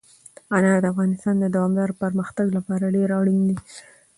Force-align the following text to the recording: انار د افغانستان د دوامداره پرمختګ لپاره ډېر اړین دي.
انار 0.55 0.79
د 0.83 0.85
افغانستان 0.93 1.35
د 1.39 1.45
دوامداره 1.55 1.99
پرمختګ 2.03 2.47
لپاره 2.57 2.93
ډېر 2.95 3.09
اړین 3.19 3.41
دي. 3.49 3.57